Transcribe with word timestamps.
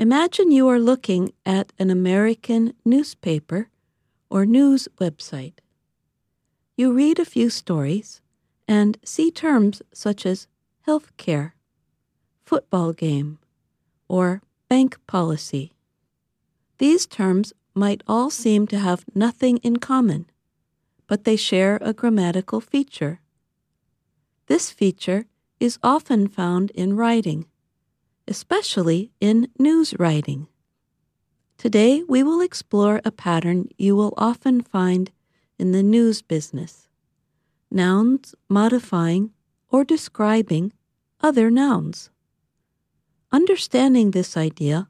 Imagine 0.00 0.50
you 0.50 0.66
are 0.66 0.78
looking 0.78 1.34
at 1.44 1.74
an 1.78 1.90
American 1.90 2.72
newspaper 2.86 3.68
or 4.30 4.46
news 4.46 4.88
website. 4.98 5.58
You 6.74 6.94
read 6.94 7.18
a 7.18 7.26
few 7.26 7.50
stories 7.50 8.22
and 8.66 8.96
see 9.04 9.30
terms 9.30 9.82
such 9.92 10.24
as 10.24 10.46
health 10.86 11.14
care, 11.18 11.54
football 12.46 12.94
game, 12.94 13.40
or 14.08 14.40
bank 14.70 14.96
policy. 15.06 15.74
These 16.78 17.06
terms 17.06 17.52
might 17.74 18.02
all 18.08 18.30
seem 18.30 18.66
to 18.68 18.78
have 18.78 19.04
nothing 19.14 19.58
in 19.58 19.80
common, 19.80 20.30
but 21.08 21.24
they 21.24 21.36
share 21.36 21.76
a 21.82 21.92
grammatical 21.92 22.62
feature. 22.62 23.20
This 24.46 24.70
feature 24.70 25.26
is 25.60 25.78
often 25.82 26.26
found 26.26 26.70
in 26.70 26.96
writing, 26.96 27.44
especially 28.30 29.10
in 29.20 29.48
news 29.58 29.92
writing. 29.98 30.46
Today, 31.58 32.02
we 32.08 32.22
will 32.22 32.40
explore 32.40 33.00
a 33.04 33.10
pattern 33.10 33.68
you 33.76 33.96
will 33.96 34.14
often 34.16 34.62
find 34.62 35.10
in 35.58 35.72
the 35.72 35.82
news 35.82 36.22
business 36.22 36.88
nouns 37.72 38.34
modifying 38.48 39.30
or 39.68 39.84
describing 39.84 40.72
other 41.20 41.50
nouns. 41.50 42.10
Understanding 43.30 44.10
this 44.10 44.36
idea 44.36 44.88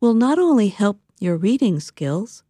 will 0.00 0.14
not 0.14 0.38
only 0.38 0.68
help 0.68 1.00
your 1.20 1.36
reading 1.36 1.80
skills, 1.80 2.42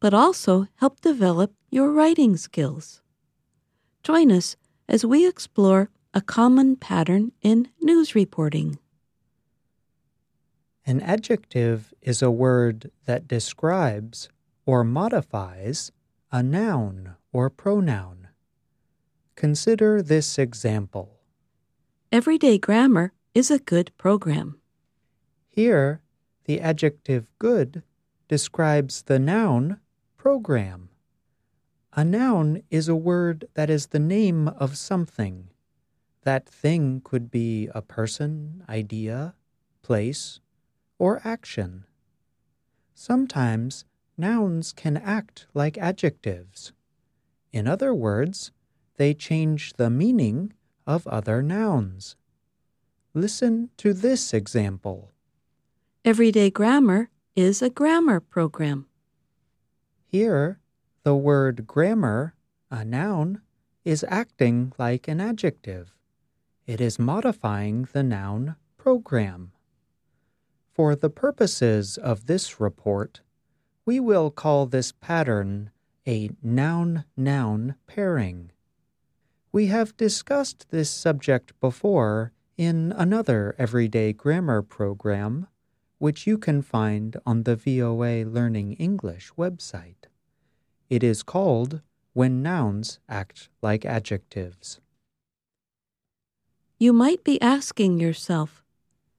but 0.00 0.12
also 0.14 0.66
help 0.76 1.00
develop 1.00 1.52
your 1.70 1.92
writing 1.92 2.36
skills. 2.36 3.00
Join 4.02 4.32
us 4.32 4.56
as 4.88 5.04
we 5.04 5.26
explore 5.26 5.90
a 6.14 6.20
common 6.20 6.76
pattern 6.76 7.32
in 7.42 7.68
news 7.80 8.14
reporting. 8.14 8.78
An 10.88 11.00
adjective 11.00 11.92
is 12.00 12.22
a 12.22 12.30
word 12.30 12.92
that 13.06 13.26
describes 13.26 14.28
or 14.64 14.84
modifies 14.84 15.90
a 16.30 16.44
noun 16.44 17.16
or 17.32 17.50
pronoun. 17.50 18.28
Consider 19.34 20.00
this 20.00 20.38
example. 20.38 21.18
Everyday 22.12 22.56
Grammar 22.56 23.12
is 23.34 23.50
a 23.50 23.58
good 23.58 23.90
program. 23.98 24.60
Here, 25.48 26.02
the 26.44 26.60
adjective 26.60 27.32
good 27.40 27.82
describes 28.28 29.02
the 29.02 29.18
noun 29.18 29.80
program. 30.16 30.90
A 31.94 32.04
noun 32.04 32.62
is 32.70 32.88
a 32.88 32.94
word 32.94 33.48
that 33.54 33.70
is 33.70 33.88
the 33.88 33.98
name 33.98 34.46
of 34.46 34.78
something. 34.78 35.48
That 36.22 36.48
thing 36.48 37.00
could 37.02 37.28
be 37.28 37.68
a 37.74 37.82
person, 37.82 38.62
idea, 38.68 39.34
place, 39.82 40.38
or 40.98 41.20
action. 41.24 41.84
Sometimes 42.94 43.84
nouns 44.16 44.72
can 44.72 44.96
act 44.96 45.46
like 45.54 45.76
adjectives. 45.78 46.72
In 47.52 47.66
other 47.66 47.94
words, 47.94 48.52
they 48.96 49.14
change 49.14 49.74
the 49.74 49.90
meaning 49.90 50.52
of 50.86 51.06
other 51.06 51.42
nouns. 51.42 52.16
Listen 53.14 53.70
to 53.76 53.92
this 53.92 54.32
example. 54.32 55.12
Everyday 56.04 56.50
Grammar 56.50 57.10
is 57.34 57.60
a 57.60 57.70
grammar 57.70 58.20
program. 58.20 58.86
Here, 60.06 60.60
the 61.02 61.14
word 61.14 61.66
grammar, 61.66 62.34
a 62.70 62.84
noun, 62.84 63.42
is 63.84 64.04
acting 64.08 64.72
like 64.78 65.08
an 65.08 65.20
adjective. 65.20 65.94
It 66.66 66.80
is 66.80 66.98
modifying 66.98 67.88
the 67.92 68.02
noun 68.02 68.56
program. 68.76 69.52
For 70.76 70.94
the 70.94 71.08
purposes 71.08 71.96
of 71.96 72.26
this 72.26 72.60
report, 72.60 73.22
we 73.86 73.98
will 73.98 74.30
call 74.30 74.66
this 74.66 74.92
pattern 74.92 75.70
a 76.06 76.28
noun-noun 76.42 77.76
pairing. 77.86 78.52
We 79.52 79.68
have 79.68 79.96
discussed 79.96 80.66
this 80.68 80.90
subject 80.90 81.58
before 81.60 82.32
in 82.58 82.92
another 82.94 83.54
everyday 83.56 84.12
grammar 84.12 84.60
program, 84.60 85.46
which 85.96 86.26
you 86.26 86.36
can 86.36 86.60
find 86.60 87.16
on 87.24 87.44
the 87.44 87.56
VOA 87.56 88.26
Learning 88.26 88.74
English 88.74 89.32
website. 89.32 90.10
It 90.90 91.02
is 91.02 91.22
called 91.22 91.80
When 92.12 92.42
Nouns 92.42 93.00
Act 93.08 93.48
Like 93.62 93.86
Adjectives. 93.86 94.80
You 96.78 96.92
might 96.92 97.24
be 97.24 97.40
asking 97.40 97.98
yourself, 97.98 98.62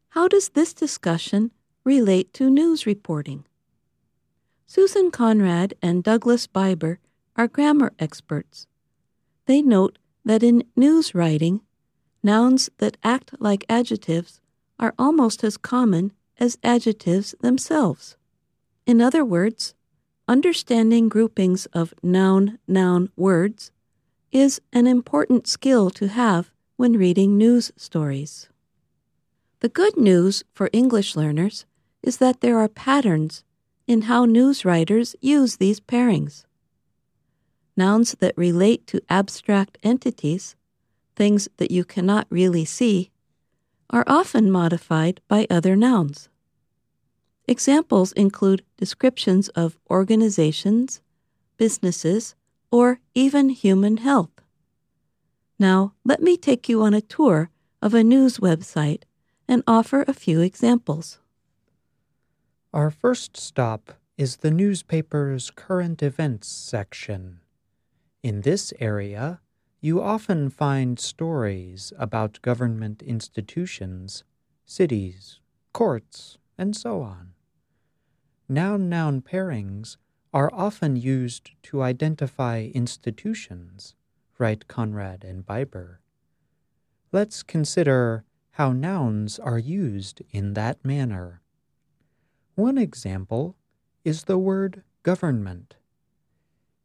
how 0.10 0.28
does 0.28 0.50
this 0.50 0.74
discussion 0.74 1.52
relate 1.84 2.34
to 2.34 2.50
news 2.50 2.86
reporting? 2.86 3.46
Susan 4.66 5.12
Conrad 5.12 5.74
and 5.82 6.04
Douglas 6.04 6.48
Biber 6.48 6.98
are 7.36 7.48
grammar 7.48 7.94
experts. 8.00 8.68
They 9.46 9.62
note 9.62 9.98
that 10.26 10.44
in 10.44 10.64
news 10.76 11.16
writing, 11.16 11.62
nouns 12.24 12.70
that 12.80 12.98
act 13.04 13.32
like 13.40 13.66
adjectives 13.70 14.42
are 14.80 14.94
almost 15.00 15.44
as 15.44 15.58
common 15.58 16.12
as 16.40 16.58
adjectives 16.64 17.34
themselves. 17.42 18.18
In 18.86 19.02
other 19.02 19.24
words, 19.24 19.74
understanding 20.28 21.10
groupings 21.10 21.66
of 21.68 21.94
noun 22.04 22.60
noun 22.68 23.10
words 23.16 23.72
is 24.32 24.62
an 24.74 24.88
important 24.88 25.48
skill 25.48 25.90
to 25.92 26.08
have 26.10 26.52
when 26.76 26.94
reading 26.94 27.38
news 27.38 27.72
stories. 27.78 28.50
The 29.60 29.70
good 29.70 29.98
news 29.98 30.44
for 30.54 30.70
English 30.72 31.16
learners 31.16 31.66
is 32.04 32.18
that 32.18 32.42
there 32.42 32.60
are 32.60 32.68
patterns 32.68 33.44
in 33.88 34.04
how 34.04 34.26
news 34.26 34.64
writers 34.64 35.16
use 35.20 35.58
these 35.58 35.80
pairings. 35.80 36.46
Nouns 37.76 38.16
that 38.20 38.38
relate 38.38 38.86
to 38.88 39.02
abstract 39.10 39.80
entities, 39.82 40.56
things 41.16 41.50
that 41.58 41.72
you 41.72 41.84
cannot 41.84 42.28
really 42.30 42.66
see, 42.66 43.10
are 43.90 44.04
often 44.06 44.52
modified 44.52 45.22
by 45.28 45.48
other 45.50 45.76
nouns. 45.76 46.30
Examples 47.48 48.12
include 48.12 48.64
descriptions 48.78 49.48
of 49.50 49.80
organizations, 49.90 51.02
businesses, 51.58 52.36
or 52.70 53.00
even 53.16 53.50
human 53.50 53.98
health. 53.98 54.42
Now, 55.58 55.94
let 56.06 56.22
me 56.22 56.38
take 56.38 56.70
you 56.70 56.84
on 56.84 56.94
a 56.94 57.02
tour 57.02 57.50
of 57.82 57.96
a 57.96 58.04
news 58.04 58.38
website 58.38 59.04
and 59.48 59.64
offer 59.68 60.04
a 60.08 60.14
few 60.14 60.42
examples. 60.42 61.20
Our 62.74 62.92
first 62.92 63.38
stop 63.38 63.94
is 64.18 64.38
the 64.38 64.52
newspaper's 64.52 65.52
current 65.52 66.04
events 66.04 66.48
section. 66.48 67.40
In 68.24 68.42
this 68.42 68.74
area, 68.80 69.42
you 69.80 70.02
often 70.02 70.50
find 70.50 71.00
stories 71.00 71.94
about 71.98 72.42
government 72.42 73.02
institutions, 73.02 74.24
cities, 74.66 75.40
courts, 75.72 76.38
and 76.58 76.76
so 76.76 77.02
on. 77.02 77.34
Noun 78.50 78.90
noun 78.90 79.22
pairings 79.22 79.98
are 80.34 80.52
often 80.54 80.96
used 80.96 81.52
to 81.64 81.82
identify 81.82 82.70
institutions 82.74 83.96
write 84.40 84.68
Conrad 84.68 85.24
and 85.24 85.46
Biber. 85.46 85.98
Let's 87.12 87.44
consider 87.44 88.24
how 88.58 88.72
nouns 88.72 89.38
are 89.38 89.60
used 89.60 90.20
in 90.32 90.56
that 90.56 90.84
manner. 90.84 91.44
One 92.56 92.80
example 92.80 93.56
is 94.04 94.24
the 94.24 94.40
word 94.40 94.82
government. 95.04 95.76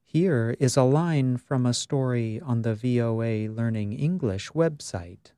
Here 0.05 0.55
is 0.61 0.77
a 0.77 0.83
line 0.83 1.39
from 1.39 1.65
a 1.65 1.73
story 1.73 2.39
on 2.45 2.61
the 2.61 2.75
VOA 2.75 3.49
Learning 3.49 3.95
English 3.95 4.51
website. 4.51 5.33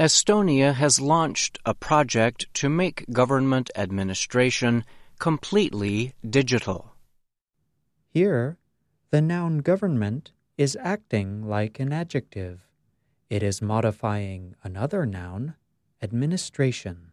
Estonia 0.00 0.74
has 0.74 1.00
launched 1.00 1.60
a 1.64 1.72
project 1.72 2.52
to 2.54 2.68
make 2.68 3.08
government 3.12 3.70
administration 3.76 4.84
completely 5.20 6.12
digital. 6.28 6.96
Here, 8.08 8.58
the 9.12 9.22
noun 9.22 9.58
government 9.58 10.32
is 10.58 10.76
acting 10.80 11.46
like 11.46 11.78
an 11.78 11.92
adjective. 11.92 12.66
It 13.28 13.42
is 13.42 13.60
modifying 13.60 14.54
another 14.62 15.04
noun, 15.04 15.54
administration. 16.00 17.10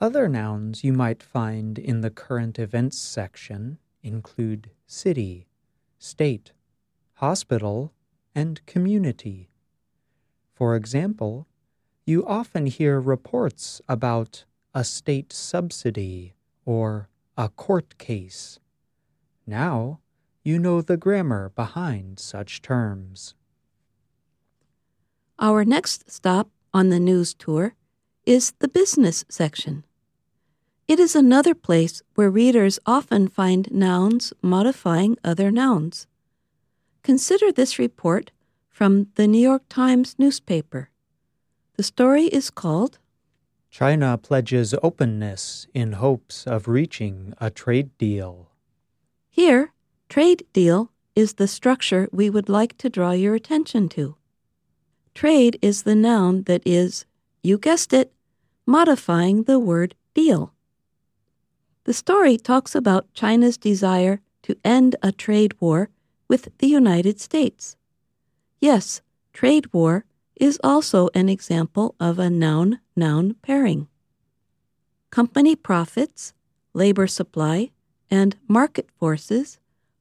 Other 0.00 0.26
nouns 0.26 0.82
you 0.82 0.94
might 0.94 1.22
find 1.22 1.78
in 1.78 2.00
the 2.00 2.10
current 2.10 2.58
events 2.58 2.98
section 2.98 3.78
include 4.02 4.70
city, 4.86 5.46
state, 5.98 6.52
hospital, 7.14 7.92
and 8.34 8.64
community. 8.64 9.50
For 10.54 10.74
example, 10.74 11.46
you 12.06 12.26
often 12.26 12.64
hear 12.64 12.98
reports 12.98 13.82
about 13.86 14.46
a 14.74 14.84
state 14.84 15.30
subsidy 15.30 16.34
or 16.64 17.10
a 17.36 17.50
court 17.50 17.98
case. 17.98 18.58
Now, 19.46 20.00
you 20.42 20.58
know 20.58 20.80
the 20.80 20.96
grammar 20.96 21.50
behind 21.50 22.18
such 22.18 22.62
terms. 22.62 23.34
Our 25.42 25.64
next 25.64 26.10
stop 26.10 26.50
on 26.74 26.90
the 26.90 27.00
news 27.00 27.32
tour 27.32 27.74
is 28.26 28.52
the 28.58 28.68
business 28.68 29.24
section. 29.30 29.84
It 30.86 31.00
is 31.00 31.16
another 31.16 31.54
place 31.54 32.02
where 32.14 32.28
readers 32.28 32.78
often 32.84 33.26
find 33.26 33.72
nouns 33.72 34.34
modifying 34.42 35.16
other 35.24 35.50
nouns. 35.50 36.06
Consider 37.02 37.50
this 37.50 37.78
report 37.78 38.32
from 38.68 39.06
the 39.14 39.26
New 39.26 39.40
York 39.40 39.62
Times 39.70 40.14
newspaper. 40.18 40.90
The 41.78 41.84
story 41.84 42.24
is 42.24 42.50
called 42.50 42.98
China 43.70 44.18
Pledges 44.18 44.74
Openness 44.82 45.66
in 45.72 45.92
Hopes 45.92 46.46
of 46.46 46.68
Reaching 46.68 47.32
a 47.40 47.48
Trade 47.48 47.96
Deal. 47.96 48.50
Here, 49.30 49.72
trade 50.10 50.44
deal 50.52 50.90
is 51.16 51.34
the 51.34 51.48
structure 51.48 52.10
we 52.12 52.28
would 52.28 52.50
like 52.50 52.76
to 52.76 52.90
draw 52.90 53.12
your 53.12 53.34
attention 53.34 53.88
to. 53.90 54.16
Trade 55.20 55.58
is 55.60 55.82
the 55.82 55.94
noun 55.94 56.44
that 56.44 56.62
is, 56.64 57.04
you 57.42 57.58
guessed 57.58 57.92
it, 57.92 58.10
modifying 58.64 59.42
the 59.42 59.58
word 59.58 59.94
deal. 60.14 60.54
The 61.84 61.92
story 61.92 62.38
talks 62.38 62.74
about 62.74 63.12
China's 63.12 63.58
desire 63.58 64.22
to 64.44 64.56
end 64.64 64.96
a 65.02 65.12
trade 65.12 65.52
war 65.60 65.90
with 66.26 66.48
the 66.56 66.68
United 66.68 67.20
States. 67.20 67.76
Yes, 68.60 69.02
trade 69.34 69.70
war 69.74 70.06
is 70.36 70.58
also 70.64 71.10
an 71.12 71.28
example 71.28 71.94
of 72.00 72.18
a 72.18 72.30
noun 72.30 72.80
noun 72.96 73.34
pairing. 73.42 73.88
Company 75.10 75.54
profits, 75.54 76.32
labor 76.72 77.06
supply, 77.06 77.72
and 78.10 78.36
market 78.48 78.88
forces 78.98 79.58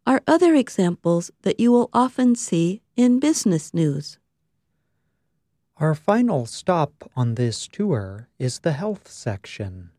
are 0.07 0.24
other 0.25 0.56
examples 0.56 1.30
that 1.42 1.60
you 1.60 1.74
will 1.74 1.89
often 1.92 2.36
see 2.36 2.81
in 2.95 3.19
business 3.19 3.74
news. 3.74 4.18
Our 5.79 5.95
final 5.95 6.45
stop 6.45 7.09
on 7.15 7.35
this 7.35 7.65
tour 7.65 8.27
is 8.37 8.59
the 8.59 8.73
health 8.73 9.09
section. 9.09 9.91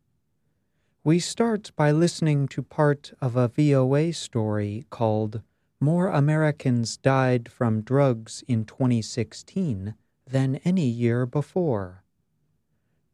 We 1.03 1.17
start 1.17 1.71
by 1.75 1.91
listening 1.91 2.47
to 2.49 2.61
part 2.61 3.13
of 3.19 3.35
a 3.35 3.47
VOA 3.47 4.13
story 4.13 4.85
called 4.91 5.41
More 5.79 6.09
Americans 6.09 6.97
Died 6.97 7.49
from 7.51 7.81
Drugs 7.81 8.43
in 8.47 8.63
2016 8.65 9.95
Than 10.27 10.57
Any 10.57 10.85
Year 10.85 11.25
Before. 11.25 12.03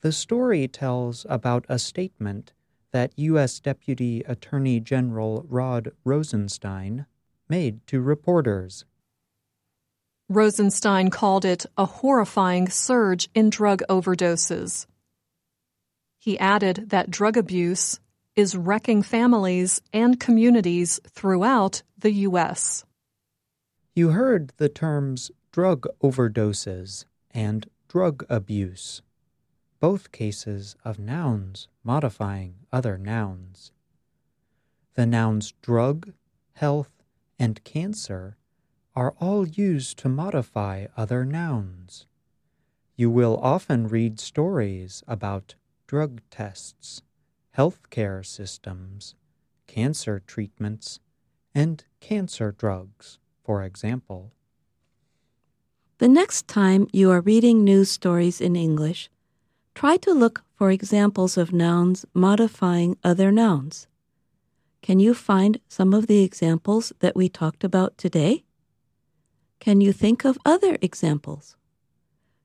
The 0.02 0.12
story 0.12 0.68
tells 0.68 1.26
about 1.30 1.66
a 1.70 1.80
statement 1.80 2.52
that 2.92 3.18
U.S. 3.18 3.62
Deputy 3.62 4.24
Attorney 4.28 4.82
General 4.82 5.46
Rod 5.48 5.94
Rosenstein 6.04 7.06
made 7.48 7.88
to 7.88 8.02
reporters. 8.02 8.84
Rosenstein 10.30 11.10
called 11.10 11.46
it 11.46 11.66
a 11.78 11.86
horrifying 11.86 12.68
surge 12.68 13.30
in 13.34 13.50
drug 13.50 13.82
overdoses. 13.90 14.86
He 16.20 16.38
added 16.38 16.90
that 16.90 17.10
drug 17.10 17.38
abuse 17.38 18.02
is 18.36 18.56
wrecking 18.56 19.04
families 19.04 19.82
and 19.94 20.20
communities 20.20 21.00
throughout 21.08 21.82
the 21.98 22.12
U.S. 22.12 22.84
You 23.96 24.10
heard 24.10 24.52
the 24.58 24.70
terms 24.70 25.32
drug 25.52 25.88
overdoses 26.04 27.06
and 27.32 27.68
drug 27.88 28.26
abuse, 28.30 29.02
both 29.80 30.12
cases 30.12 30.76
of 30.84 31.00
nouns 31.00 31.68
modifying 31.84 32.56
other 32.72 32.98
nouns. 32.98 33.72
The 34.96 35.06
nouns 35.06 35.54
drug, 35.62 36.12
health, 36.54 36.92
and 37.40 37.64
cancer 37.64 38.37
are 38.98 39.14
all 39.20 39.48
used 39.48 40.00
to 40.00 40.10
modify 40.10 40.88
other 40.98 41.24
nouns. 41.24 42.08
You 42.96 43.12
will 43.12 43.38
often 43.38 43.88
read 43.88 44.20
stories 44.20 45.04
about 45.08 45.54
drug 45.86 46.20
tests, 46.32 47.04
healthcare 47.56 48.26
systems, 48.26 49.14
cancer 49.68 50.20
treatments, 50.26 51.00
and 51.54 51.84
cancer 52.00 52.52
drugs, 52.52 53.20
for 53.44 53.62
example. 53.62 54.32
The 56.00 56.08
next 56.08 56.48
time 56.48 56.88
you 56.92 57.12
are 57.12 57.22
reading 57.22 57.64
news 57.64 57.92
stories 57.92 58.42
in 58.42 58.56
English, 58.56 59.12
try 59.76 59.98
to 59.98 60.12
look 60.12 60.44
for 60.56 60.72
examples 60.72 61.38
of 61.38 61.54
nouns 61.54 62.04
modifying 62.16 62.98
other 63.04 63.32
nouns. 63.32 63.86
Can 64.82 65.00
you 65.00 65.14
find 65.14 65.60
some 65.68 65.94
of 65.94 66.08
the 66.08 66.24
examples 66.24 66.94
that 66.98 67.16
we 67.16 67.30
talked 67.30 67.64
about 67.64 67.96
today? 68.00 68.44
Can 69.68 69.82
you 69.82 69.92
think 69.92 70.24
of 70.24 70.40
other 70.46 70.78
examples? 70.82 71.58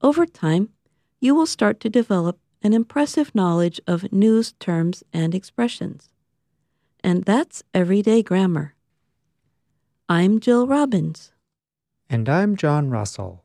Over 0.02 0.26
time, 0.26 0.74
you 1.20 1.34
will 1.34 1.46
start 1.46 1.80
to 1.80 1.90
develop 1.90 2.40
an 2.64 2.74
impressive 2.74 3.34
knowledge 3.34 3.80
of 3.88 4.12
news 4.12 4.54
terms 4.60 5.04
and 5.14 5.34
expressions. 5.34 6.10
And 7.04 7.24
that's 7.24 7.64
everyday 7.74 8.22
grammar. 8.24 8.76
I'm 10.10 10.40
Jill 10.40 10.68
Robbins. 10.68 11.32
And 12.10 12.30
I'm 12.30 12.56
John 12.56 12.90
Russell. 12.90 13.44